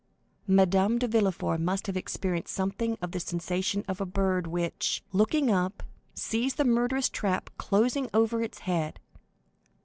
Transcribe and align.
Madame 0.47 0.97
de 0.97 1.07
Villefort 1.07 1.61
must 1.61 1.85
have 1.85 1.95
experienced 1.95 2.55
something 2.55 2.97
of 3.03 3.11
the 3.11 3.19
sensation 3.19 3.85
of 3.87 4.01
a 4.01 4.03
bird 4.07 4.47
which, 4.47 5.03
looking 5.13 5.51
up, 5.51 5.83
sees 6.15 6.55
the 6.55 6.65
murderous 6.65 7.07
trap 7.07 7.51
closing 7.59 8.09
over 8.11 8.41
its 8.41 8.61
head. 8.61 8.99